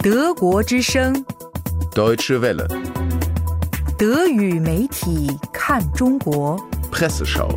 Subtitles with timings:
[0.00, 1.12] 德国之声
[1.92, 2.68] ，Deutsche Welle,
[3.98, 6.56] 德语媒体看中国。
[6.92, 7.50] Presseschau.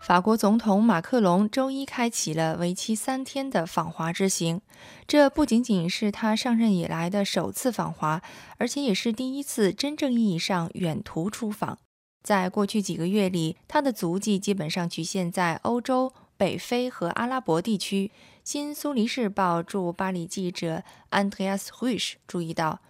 [0.00, 4.60] 法国总统马克龙周一开启了为期三天的访华之行，
[5.08, 8.22] 这不仅仅是他上任以来的首次访华，
[8.58, 11.78] 而且也是第一次真正意义上远途出访。
[12.22, 18.10] 在过去几个月里，他的足迹基本上局限在欧洲、北非和阿拉伯地区。
[18.44, 22.80] 新苏黎世报驻巴黎记者 Andreas Rüsch 注意到，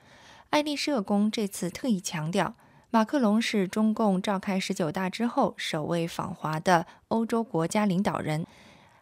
[0.50, 2.54] 爱丽舍宫这次特意强调。
[2.90, 8.46] 马克龙是中共召开十九大之后首位访华的欧洲国家领导人。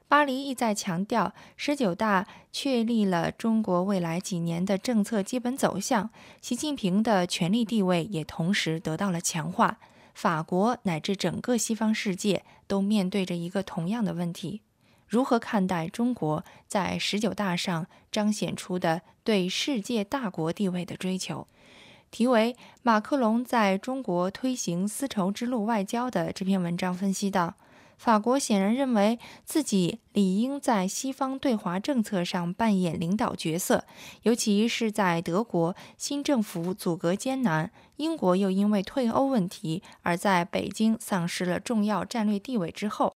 [0.09, 9.79] 巴黎意在强调，十九大确立了中国未来几年的政策基本走向，习近平的权力地位也同时得到了强化。
[10.17, 14.63] 法国乃至整个西方世界都面对着一个同样的问题：
[15.07, 21.47] 如何看待中国在十九大上彰显出的对世界大国地位的追求？
[22.11, 27.57] 题为《马克龙在中国推行丝绸之路外交》的这篇文章分析道，
[27.97, 33.85] 法国显然认为自己理应在西方对华政策上扮演领导角色，
[34.23, 43.15] 尤其是在德国新政府阻隔艰难，英国又因为退欧问题而在北京丧失了重要战略地位之后。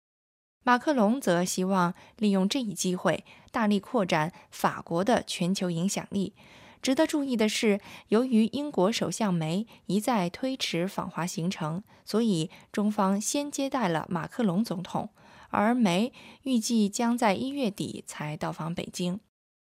[0.62, 6.34] 马克龙则希望利用这一机会，大力扩展法国的全球影响力。
[6.82, 15.10] 值得注意的是，由于英国首相梅一再推迟访华行程，所以中方先接待了马克龙总统，
[15.50, 16.12] 而梅
[16.44, 19.20] 预计将在一月底才到访北京。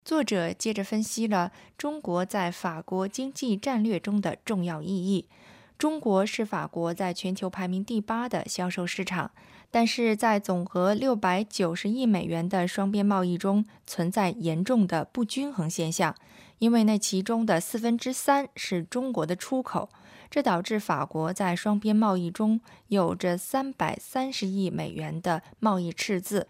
[0.05, 5.29] 作者接着分析了中国在法国经济战略中的重要意义。
[5.79, 9.33] 中国是法国在全球排名第八的销售市场，
[9.71, 16.15] 但是在总和六百九十亿美元的双边贸易中存在严重的不均衡现象。
[16.59, 19.89] 因为那其中的四分之三是中国的出口，
[20.31, 26.49] 这导致法国在双边贸易中有着三百三十亿美元的贸易赤字。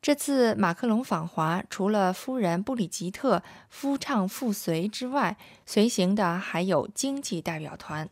[0.00, 5.36] 这次马克龙访华，除了夫人布里吉特夫唱妇随之外，
[5.66, 8.08] 随行的还有经济代表团。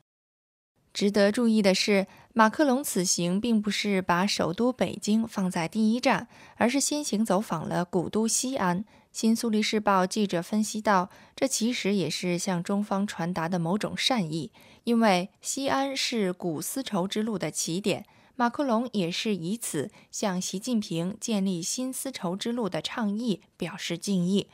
[0.93, 8.85] 值得注意的是，马克龙此行并不是把首都北京放在第一站，而是先行走访了古都西安。
[9.17, 14.53] 新苏黎世报记者分析到，这其实也是向中方传达的某种善意，
[14.85, 24.49] 因为西安是古丝绸之路的起点，马克龙也是以此向习近平建立新丝绸之路的倡议表示敬意。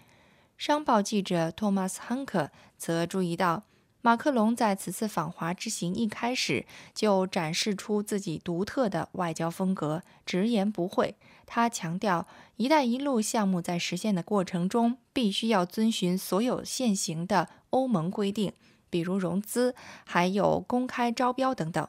[0.56, 3.64] 商报记者托马斯·汉克则注意到，
[4.04, 11.14] 马克龙在此次访华之行一开始就展示出自己独特的外交风格，直言不讳。
[11.46, 12.26] 他强调
[12.56, 18.52] ，“一带一路”项目在实现的过程中，必须要遵循所有现行的欧盟规定，
[18.90, 19.74] 比如融资，
[20.04, 21.86] 还有公开招标等等。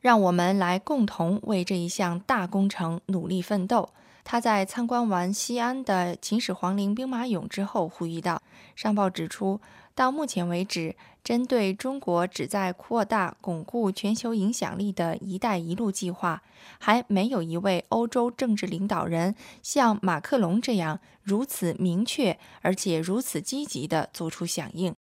[0.00, 3.88] 让我们来共同为这一项大工程努力奋斗。
[4.22, 8.42] 他在参观完西安的秦始皇陵兵马俑之后呼吁道
[8.76, 9.60] ：“商报指出，
[9.94, 16.42] 到目前为止，针对中国旨在扩大、巩固全球影响力的一带一路计划，
[16.78, 24.94] 还没有一位欧洲政治领导人像马克龙这样如此明确而且如此积极地做出响应。”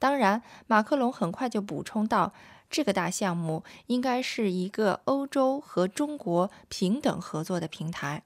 [0.00, 2.34] 当然，马克龙很快就补充到。
[2.70, 8.24] 这个大项目应该是一个欧洲和中国平等合作的平台。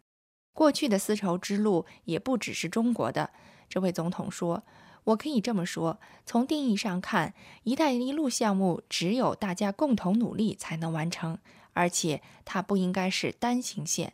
[0.54, 3.28] 过去的丝绸之路也不只是中国的。
[3.68, 4.62] 这位总统说
[5.04, 11.38] ：“我可以这么说，从定义上看，‘一带一路’项目只有大家共同努力才能完成，
[11.72, 14.12] 而且它不应该是单行线。”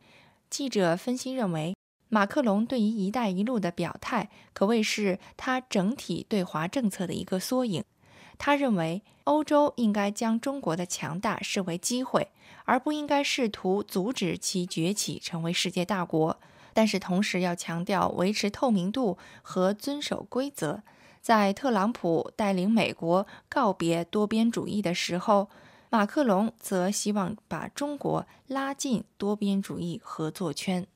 [0.48, 1.74] 记者分析认为，
[2.08, 7.82] 马克龙对于“一带一路”的表态，可谓是他整体对华政策的一个缩影。
[8.38, 12.28] 他认为，欧洲应该将中国的强大视为机会，
[12.66, 16.38] 而不应该试图阻止其崛起成为世界大国。
[16.74, 20.82] 但是，同时要强调维持透明度和遵守规则。
[21.22, 25.48] 在特朗普带领美国告别多边主义的时候，
[25.88, 30.86] 马克龙则希望把中国拉进多边主义合作圈。